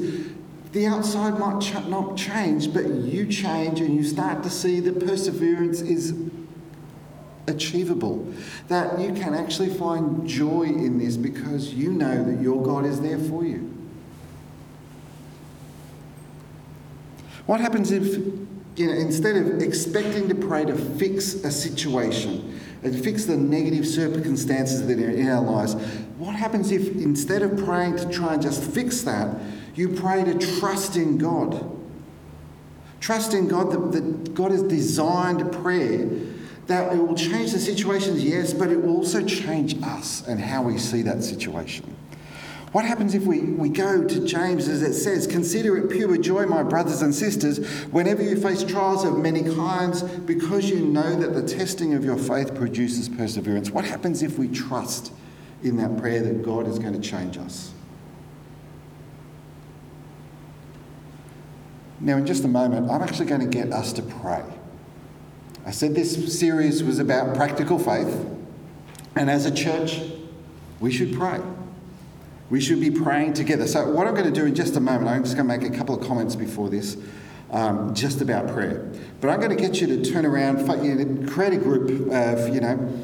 the 0.72 0.86
outside 0.86 1.38
might 1.38 1.60
ch- 1.60 1.86
not 1.86 2.16
change, 2.16 2.72
but 2.72 2.86
you 2.86 3.26
change 3.26 3.80
and 3.80 3.94
you 3.94 4.04
start 4.04 4.42
to 4.44 4.50
see 4.50 4.80
that 4.80 5.04
perseverance 5.04 5.80
is 5.80 6.14
achievable. 7.46 8.32
That 8.68 9.00
you 9.00 9.12
can 9.12 9.34
actually 9.34 9.70
find 9.70 10.26
joy 10.26 10.62
in 10.62 10.98
this 10.98 11.16
because 11.16 11.74
you 11.74 11.92
know 11.92 12.24
that 12.24 12.40
your 12.40 12.62
God 12.62 12.86
is 12.86 13.00
there 13.00 13.18
for 13.18 13.44
you. 13.44 13.79
What 17.46 17.60
happens 17.60 17.90
if, 17.90 18.16
you 18.76 18.86
know, 18.86 18.92
instead 18.92 19.36
of 19.36 19.60
expecting 19.60 20.28
to 20.28 20.34
pray 20.34 20.64
to 20.64 20.74
fix 20.74 21.34
a 21.34 21.50
situation 21.50 22.60
and 22.82 23.02
fix 23.02 23.26
the 23.26 23.36
negative 23.36 23.86
circumstances 23.86 24.86
that 24.86 24.98
are 24.98 25.10
in 25.10 25.28
our 25.28 25.42
lives. 25.42 25.74
What 26.18 26.34
happens 26.34 26.72
if 26.72 26.88
instead 26.96 27.42
of 27.42 27.58
praying 27.64 27.96
to 27.96 28.08
try 28.10 28.34
and 28.34 28.42
just 28.42 28.62
fix 28.62 29.02
that, 29.02 29.36
you 29.74 29.90
pray 29.90 30.24
to 30.24 30.58
trust 30.58 30.96
in 30.96 31.18
God? 31.18 31.78
Trust 33.00 33.34
in 33.34 33.48
God 33.48 33.70
that, 33.72 33.92
that 33.92 34.34
God 34.34 34.50
has 34.50 34.62
designed 34.62 35.52
prayer 35.52 36.08
that 36.66 36.92
it 36.92 36.98
will 36.98 37.16
change 37.16 37.52
the 37.52 37.58
situations, 37.58 38.22
yes, 38.22 38.54
but 38.54 38.70
it 38.70 38.80
will 38.80 38.96
also 38.96 39.24
change 39.24 39.82
us 39.82 40.26
and 40.28 40.38
how 40.38 40.62
we 40.62 40.78
see 40.78 41.02
that 41.02 41.22
situation. 41.24 41.96
What 42.72 42.84
happens 42.84 43.14
if 43.14 43.24
we, 43.24 43.40
we 43.40 43.68
go 43.68 44.04
to 44.04 44.26
James 44.26 44.68
as 44.68 44.82
it 44.82 44.94
says, 44.94 45.26
Consider 45.26 45.76
it 45.76 45.90
pure 45.90 46.16
joy, 46.16 46.46
my 46.46 46.62
brothers 46.62 47.02
and 47.02 47.12
sisters, 47.12 47.58
whenever 47.86 48.22
you 48.22 48.40
face 48.40 48.62
trials 48.62 49.04
of 49.04 49.18
many 49.18 49.42
kinds, 49.42 50.02
because 50.02 50.70
you 50.70 50.78
know 50.80 51.16
that 51.16 51.34
the 51.34 51.42
testing 51.42 51.94
of 51.94 52.04
your 52.04 52.16
faith 52.16 52.54
produces 52.54 53.08
perseverance. 53.08 53.70
What 53.70 53.84
happens 53.84 54.22
if 54.22 54.38
we 54.38 54.46
trust 54.46 55.12
in 55.64 55.76
that 55.78 55.98
prayer 55.98 56.22
that 56.22 56.42
God 56.44 56.68
is 56.68 56.78
going 56.78 56.92
to 56.92 57.00
change 57.00 57.38
us? 57.38 57.72
Now, 61.98 62.16
in 62.16 62.26
just 62.26 62.44
a 62.44 62.48
moment, 62.48 62.88
I'm 62.88 63.02
actually 63.02 63.26
going 63.26 63.42
to 63.42 63.46
get 63.46 63.72
us 63.72 63.92
to 63.94 64.02
pray. 64.02 64.44
I 65.66 65.72
said 65.72 65.94
this 65.94 66.38
series 66.38 66.84
was 66.84 67.00
about 67.00 67.34
practical 67.34 67.80
faith, 67.80 68.26
and 69.16 69.28
as 69.28 69.44
a 69.44 69.50
church, 69.50 70.00
we 70.78 70.92
should 70.92 71.12
pray. 71.12 71.40
We 72.50 72.60
should 72.60 72.80
be 72.80 72.90
praying 72.90 73.34
together. 73.34 73.66
So, 73.68 73.88
what 73.92 74.08
I'm 74.08 74.14
going 74.14 74.26
to 74.26 74.32
do 74.32 74.44
in 74.44 74.56
just 74.56 74.76
a 74.76 74.80
moment, 74.80 75.08
I'm 75.08 75.22
just 75.22 75.36
going 75.36 75.48
to 75.48 75.56
make 75.56 75.72
a 75.72 75.76
couple 75.76 75.94
of 75.94 76.06
comments 76.06 76.34
before 76.34 76.68
this, 76.68 76.96
um, 77.52 77.94
just 77.94 78.20
about 78.20 78.48
prayer. 78.48 78.90
But 79.20 79.30
I'm 79.30 79.38
going 79.38 79.56
to 79.56 79.62
get 79.62 79.80
you 79.80 79.86
to 79.86 80.04
turn 80.04 80.26
around, 80.26 80.66
create 80.66 81.52
a 81.52 81.56
group 81.56 82.10
of, 82.12 82.52
you 82.52 82.60
know, 82.60 83.02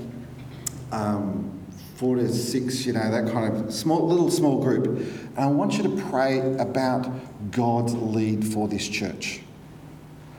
um, 0.91 1.65
four 1.95 2.17
to 2.17 2.29
six, 2.33 2.85
you 2.85 2.93
know, 2.93 3.09
that 3.11 3.33
kind 3.33 3.57
of 3.57 3.73
small, 3.73 4.07
little 4.07 4.31
small 4.31 4.61
group. 4.61 4.87
And 4.87 5.39
I 5.39 5.47
want 5.47 5.79
you 5.79 5.85
to 5.85 6.03
pray 6.11 6.41
about 6.57 7.09
God's 7.53 7.95
lead 7.95 8.45
for 8.45 8.67
this 8.67 8.87
church. 8.87 9.41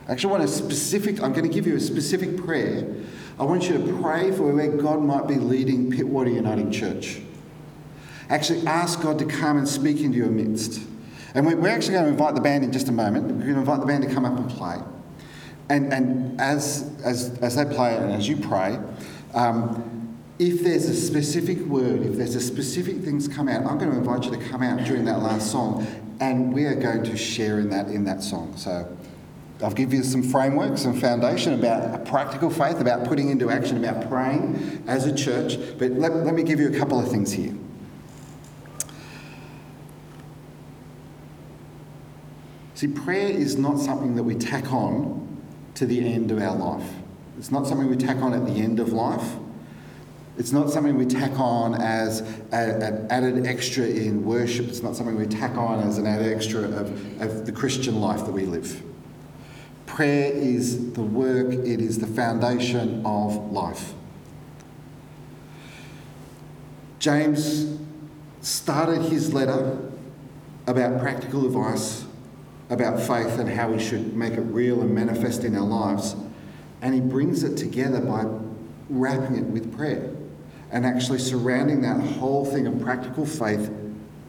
I 0.08 0.12
actually 0.12 0.32
want 0.32 0.44
a 0.44 0.48
specific, 0.50 1.22
I'm 1.24 1.32
going 1.32 1.48
to 1.48 1.54
give 1.54 1.66
you 1.66 1.76
a 1.78 1.80
specific 1.80 2.38
prayer. 2.38 2.94
I 3.40 3.44
want 3.44 3.70
you 3.70 3.78
to 3.78 4.02
pray 4.02 4.32
for 4.32 4.54
where 4.54 4.70
God 4.70 5.02
might 5.02 5.28
be 5.28 5.36
leading 5.36 5.92
Pittwater 5.92 6.34
Uniting 6.34 6.72
Church. 6.72 7.22
Actually, 8.29 8.65
ask 8.67 9.01
God 9.01 9.19
to 9.19 9.25
come 9.25 9.57
and 9.57 9.67
speak 9.67 10.01
into 10.01 10.17
your 10.17 10.27
midst. 10.27 10.81
And 11.34 11.46
we're 11.46 11.69
actually 11.69 11.93
going 11.93 12.05
to 12.05 12.12
invite 12.12 12.36
the 12.36 12.41
band 12.41 12.63
in 12.63 12.72
just 12.72 12.88
a 12.89 12.91
moment. 12.91 13.25
We're 13.25 13.43
going 13.43 13.53
to 13.53 13.60
invite 13.60 13.79
the 13.79 13.86
band 13.86 14.03
to 14.07 14.13
come 14.13 14.25
up 14.25 14.38
and 14.38 14.50
play. 14.50 14.77
And, 15.69 15.93
and 15.93 16.39
as, 16.39 16.91
as, 17.03 17.38
as 17.39 17.55
they 17.55 17.65
play 17.65 17.96
and 17.96 18.12
as 18.12 18.27
you 18.27 18.38
pray, 18.38 18.79
um, 19.34 20.17
if 20.39 20.63
there's 20.63 20.88
a 20.88 20.96
specific 20.96 21.60
word, 21.60 22.05
if 22.05 22.15
there's 22.15 22.36
a 22.36 22.41
specific 22.41 22.98
things 22.98 23.27
come 23.27 23.48
out, 23.48 23.65
I'm 23.65 23.77
going 23.77 23.91
to 23.91 23.98
invite 23.98 24.25
you 24.25 24.31
to 24.31 24.50
come 24.50 24.63
out 24.63 24.84
during 24.86 25.05
that 25.05 25.19
last 25.22 25.51
song, 25.51 25.86
and 26.19 26.53
we 26.53 26.65
are 26.65 26.75
going 26.75 27.03
to 27.03 27.17
share 27.17 27.60
in 27.60 27.69
that 27.72 27.88
in 27.88 28.05
that 28.05 28.24
song. 28.24 28.55
So 28.55 28.98
I'll 29.62 29.72
give 29.72 29.93
you 29.93 30.03
some 30.03 30.22
framework, 30.22 30.77
some 30.77 31.00
foundation 31.00 31.53
about 31.53 31.93
a 31.93 32.03
practical 32.03 32.50
faith, 32.50 32.79
about 32.79 33.07
putting 33.07 33.29
into 33.29 33.50
action, 33.50 33.84
about 33.84 34.07
praying 34.07 34.84
as 34.88 35.05
a 35.05 35.15
church. 35.15 35.57
But 35.79 35.91
let, 35.93 36.15
let 36.17 36.36
me 36.36 36.43
give 36.43 36.60
you 36.60 36.72
a 36.72 36.77
couple 36.77 37.00
of 37.00 37.10
things 37.10 37.31
here. 37.31 37.53
See, 42.77 42.88
prayer 42.88 43.29
is 43.29 43.57
not 43.57 43.79
something 43.79 44.13
that 44.17 44.24
we 44.24 44.36
tack 44.36 44.72
on 44.72 45.41
to 45.74 45.88
the 45.88 46.13
end 46.13 46.29
of 46.29 46.39
our 46.39 46.55
life. 46.55 46.88
It's 47.39 47.50
not 47.50 47.65
something 47.65 47.89
we 47.89 47.96
tack 47.96 48.17
on 48.17 48.36
at 48.36 48.46
the 48.46 48.51
end 48.51 48.79
of 48.79 48.93
life. 48.93 49.34
It's 50.38 50.51
not 50.51 50.69
something 50.69 50.96
we 50.96 51.07
tack 51.07 51.39
on 51.39 51.74
as 51.81 52.19
an 52.51 53.07
added 53.10 53.48
extra 53.48 53.84
in 53.84 54.24
worship. 54.24 54.67
It's 54.67 54.84
not 54.84 54.96
something 54.96 55.17
we 55.17 55.25
tack 55.25 55.57
on 55.57 55.79
as 55.79 55.98
an 55.98 56.05
added 56.05 56.31
extra 56.31 56.65
of, 56.65 57.19
of 57.19 57.48
the 57.48 57.51
Christian 57.51 58.00
life 58.00 58.24
that 58.25 58.31
we 58.31 58.46
live. 58.46 58.84
Prayer 59.88 60.31
is 60.31 60.93
the 60.93 61.01
work, 61.01 61.51
it 61.51 61.81
is 61.81 61.98
the 61.98 62.05
foundation 62.05 63.03
of 63.03 63.51
life. 63.51 63.93
James 67.00 67.75
started 68.42 69.01
his 69.01 69.33
letter 69.33 69.79
about 70.68 71.01
practical 71.01 71.44
advice 71.48 72.05
about 72.70 73.00
faith 73.00 73.40
and 73.40 73.50
how 73.50 73.72
we 73.72 73.80
should 73.80 74.16
make 74.16 74.34
it 74.34 74.42
real 74.42 74.82
and 74.82 74.94
manifest 74.94 75.44
in 75.44 75.56
our 75.56 75.66
lives. 75.66 76.16
And 76.82 76.94
he 76.94 77.01
brings 77.01 77.44
it 77.44 77.58
together 77.58 78.01
by 78.01 78.25
wrapping 78.90 79.38
it 79.38 79.46
with 79.46 79.75
prayer. 79.75 80.14
And 80.72 80.86
actually, 80.86 81.20
surrounding 81.20 81.82
that 81.82 82.00
whole 82.00 82.46
thing 82.46 82.68
of 82.68 82.82
practical 82.82 83.25
faith 83.25 83.72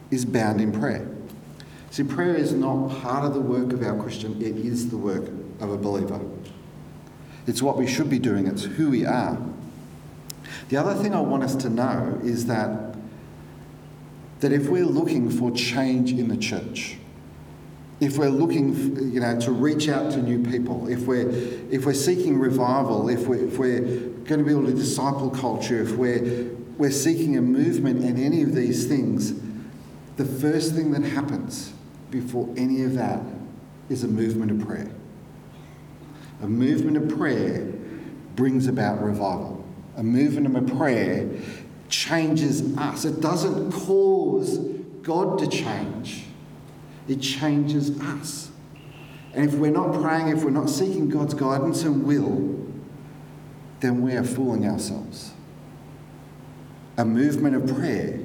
is 0.09 0.25
bound 0.25 0.61
in 0.61 0.71
prayer. 0.71 1.07
See, 1.91 2.03
prayer 2.03 2.35
is 2.35 2.53
not 2.53 3.01
part 3.01 3.25
of 3.25 3.33
the 3.33 3.41
work 3.41 3.73
of 3.73 3.83
our 3.83 3.99
Christian, 4.01 4.41
it 4.41 4.55
is 4.55 4.89
the 4.89 4.97
work 4.97 5.27
of 5.59 5.71
a 5.71 5.77
believer. 5.77 6.21
It's 7.45 7.61
what 7.61 7.77
we 7.77 7.87
should 7.87 8.09
be 8.09 8.19
doing, 8.19 8.47
it's 8.47 8.63
who 8.63 8.91
we 8.91 9.05
are. 9.05 9.37
The 10.69 10.77
other 10.77 10.93
thing 10.93 11.15
I 11.15 11.19
want 11.19 11.43
us 11.43 11.55
to 11.55 11.69
know 11.69 12.19
is 12.23 12.45
that, 12.45 12.95
that 14.39 14.51
if 14.51 14.69
we're 14.69 14.85
looking 14.85 15.29
for 15.29 15.51
change 15.51 16.11
in 16.11 16.27
the 16.27 16.37
church, 16.37 16.98
if 17.99 18.17
we're 18.17 18.29
looking 18.29 19.11
you 19.11 19.19
know, 19.19 19.39
to 19.39 19.51
reach 19.51 19.89
out 19.89 20.11
to 20.11 20.21
new 20.21 20.43
people, 20.49 20.87
if 20.87 21.01
we're, 21.01 21.29
if 21.69 21.85
we're 21.85 21.93
seeking 21.93 22.39
revival, 22.39 23.09
if 23.09 23.27
we're, 23.27 23.45
if 23.45 23.57
we're 23.57 23.81
going 23.81 24.39
to 24.39 24.43
be 24.43 24.51
able 24.51 24.65
to 24.65 24.73
disciple 24.73 25.29
culture, 25.29 25.81
if 25.81 25.91
we're, 25.91 26.49
we're 26.77 26.91
seeking 26.91 27.37
a 27.37 27.41
movement 27.41 28.03
in 28.03 28.17
any 28.17 28.41
of 28.41 28.55
these 28.55 28.87
things, 28.87 29.33
the 30.15 30.25
first 30.25 30.73
thing 30.73 30.91
that 30.91 31.03
happens 31.03 31.73
before 32.09 32.49
any 32.55 32.83
of 32.83 32.93
that 32.95 33.21
is 33.89 34.03
a 34.03 34.07
movement 34.07 34.51
of 34.51 34.65
prayer. 34.65 34.89
A 36.41 36.47
movement 36.47 36.95
of 36.95 37.17
prayer 37.17 37.65
brings 38.35 38.67
about 38.67 39.03
revival. 39.03 39.65
A 39.97 40.03
movement 40.03 40.55
of 40.55 40.77
prayer 40.77 41.29
changes 41.89 42.77
us. 42.77 43.03
It 43.03 43.19
doesn't 43.19 43.73
cause 43.73 44.59
God 45.01 45.39
to 45.39 45.47
change 45.47 46.28
it 47.09 47.21
changes 47.21 47.99
us. 47.99 48.51
And 49.33 49.45
if 49.45 49.55
we're 49.55 49.71
not 49.71 49.93
praying, 50.01 50.29
if 50.29 50.43
we're 50.43 50.49
not 50.51 50.69
seeking 50.69 51.09
God's 51.09 51.33
guidance 51.33 51.83
and 51.83 52.03
will, 52.03 52.55
then 53.79 54.01
we 54.01 54.13
are 54.13 54.23
fooling 54.23 54.67
ourselves. 54.67 55.31
A 56.97 57.05
movement 57.05 57.55
of 57.55 57.75
prayer 57.75 58.19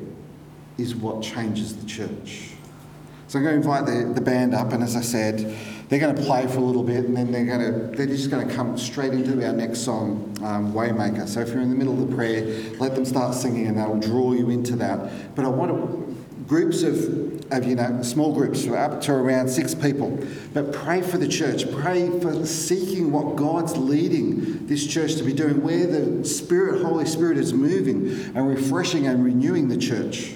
is 0.79 0.95
what 0.95 1.23
changes 1.23 1.77
the 1.77 1.87
church. 1.87 2.51
So 3.29 3.39
I'm 3.39 3.45
going 3.45 3.63
to 3.63 3.69
invite 3.69 3.87
the, 3.87 4.13
the 4.15 4.21
band 4.21 4.55
up, 4.55 4.73
and 4.73 4.83
as 4.83 4.97
I 4.97 5.01
said, 5.01 5.57
they're 5.89 5.99
going 5.99 6.15
to 6.15 6.23
play 6.23 6.47
for 6.47 6.59
a 6.59 6.63
little 6.63 6.83
bit, 6.83 7.05
and 7.05 7.17
then 7.17 7.31
they're 7.31 7.45
going 7.45 7.61
to 7.61 7.97
they're 7.97 8.07
just 8.07 8.31
going 8.31 8.47
to 8.47 8.55
come 8.55 8.77
straight 8.79 9.13
into 9.13 9.45
our 9.47 9.53
next 9.53 9.81
song, 9.81 10.37
um, 10.43 10.73
Waymaker. 10.73 11.29
So 11.29 11.41
if 11.41 11.49
you're 11.49 11.61
in 11.61 11.71
the 11.71 11.77
middle 11.77 12.01
of 12.01 12.09
the 12.09 12.17
prayer, 12.17 12.43
let 12.79 12.95
them 12.95 13.05
start 13.05 13.35
singing, 13.35 13.67
and 13.67 13.79
they'll 13.79 13.99
draw 13.99 14.33
you 14.33 14.51
into 14.51 14.77
that. 14.77 15.35
But 15.35 15.45
I 15.45 15.49
want 15.49 15.73
to, 15.73 16.17
groups 16.47 16.83
of 16.83 17.34
of, 17.51 17.65
you 17.65 17.75
know, 17.75 18.03
small 18.03 18.33
groups 18.33 18.67
up 18.67 19.01
to 19.03 19.13
around 19.13 19.49
six 19.49 19.75
people. 19.75 20.19
But 20.53 20.73
pray 20.73 21.03
for 21.03 21.19
the 21.19 21.29
church. 21.29 21.71
Pray 21.73 22.09
for 22.21 22.47
seeking 22.47 23.13
what 23.13 23.37
God's 23.37 23.77
leading 23.77 24.67
this 24.67 24.87
church 24.87 25.17
to 25.17 25.25
be 25.25 25.33
doing, 25.33 25.63
where 25.63 25.87
the 25.87 26.25
Spirit, 26.25 26.83
Holy 26.83 27.07
Spirit, 27.07 27.39
is 27.39 27.53
moving 27.53 28.09
and 28.35 28.49
refreshing 28.49 29.07
and 29.07 29.25
renewing 29.25 29.69
the 29.69 29.79
church. 29.79 30.33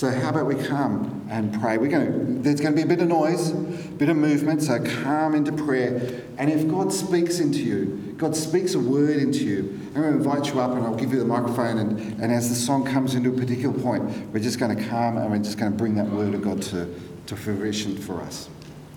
So 0.00 0.10
how 0.10 0.30
about 0.30 0.46
we 0.46 0.54
come 0.54 1.26
and 1.28 1.52
pray? 1.60 1.76
We're 1.76 1.90
going 1.90 2.06
to, 2.06 2.42
there's 2.42 2.62
going 2.62 2.74
to 2.74 2.76
be 2.76 2.82
a 2.82 2.86
bit 2.86 3.02
of 3.02 3.08
noise, 3.08 3.50
a 3.50 3.54
bit 3.98 4.08
of 4.08 4.16
movement, 4.16 4.62
so 4.62 4.82
come 4.82 5.34
into 5.34 5.52
prayer. 5.52 6.22
And 6.38 6.50
if 6.50 6.66
God 6.66 6.90
speaks 6.90 7.38
into 7.38 7.58
you, 7.58 8.14
God 8.16 8.34
speaks 8.34 8.72
a 8.72 8.78
word 8.80 9.18
into 9.18 9.44
you, 9.44 9.78
I'm 9.88 10.00
going 10.00 10.12
to 10.14 10.18
invite 10.18 10.54
you 10.54 10.58
up 10.58 10.70
and 10.70 10.82
I'll 10.86 10.94
give 10.94 11.12
you 11.12 11.18
the 11.18 11.26
microphone. 11.26 11.76
And, 11.76 12.18
and 12.18 12.32
as 12.32 12.48
the 12.48 12.54
song 12.54 12.86
comes 12.86 13.14
into 13.14 13.28
a 13.28 13.36
particular 13.36 13.78
point, 13.78 14.04
we're 14.32 14.40
just 14.40 14.58
going 14.58 14.74
to 14.74 14.82
come 14.84 15.18
and 15.18 15.30
we're 15.30 15.36
just 15.36 15.58
going 15.58 15.70
to 15.70 15.76
bring 15.76 15.96
that 15.96 16.06
word 16.06 16.32
of 16.32 16.40
God 16.40 16.62
to, 16.62 16.88
to 17.26 17.36
fruition 17.36 17.94
for 17.94 18.22
us. 18.22 18.48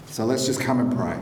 So 0.06 0.24
let's 0.24 0.46
just 0.46 0.62
come 0.62 0.80
and 0.80 0.96
pray. 0.96 1.20